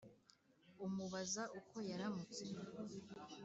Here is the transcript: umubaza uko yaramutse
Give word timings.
umubaza 0.85 1.43
uko 1.59 1.75
yaramutse 1.89 2.43